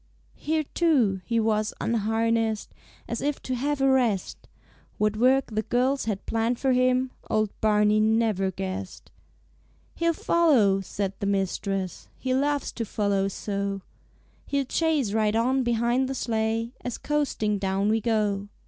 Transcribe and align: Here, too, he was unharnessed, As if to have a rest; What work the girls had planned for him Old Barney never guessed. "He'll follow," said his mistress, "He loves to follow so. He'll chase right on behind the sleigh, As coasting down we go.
Here, 0.39 0.63
too, 0.63 1.21
he 1.25 1.39
was 1.39 1.75
unharnessed, 1.79 2.73
As 3.07 3.21
if 3.21 3.39
to 3.43 3.53
have 3.53 3.81
a 3.81 3.87
rest; 3.87 4.47
What 4.97 5.15
work 5.15 5.53
the 5.53 5.61
girls 5.61 6.05
had 6.05 6.25
planned 6.25 6.57
for 6.57 6.71
him 6.73 7.11
Old 7.29 7.51
Barney 7.61 7.99
never 7.99 8.49
guessed. 8.49 9.11
"He'll 9.93 10.13
follow," 10.13 10.81
said 10.81 11.13
his 11.19 11.29
mistress, 11.29 12.09
"He 12.17 12.33
loves 12.33 12.71
to 12.71 12.83
follow 12.83 13.27
so. 13.27 13.83
He'll 14.47 14.65
chase 14.65 15.13
right 15.13 15.35
on 15.35 15.61
behind 15.61 16.09
the 16.09 16.15
sleigh, 16.15 16.71
As 16.83 16.97
coasting 16.97 17.59
down 17.59 17.87
we 17.89 18.01
go. 18.01 18.47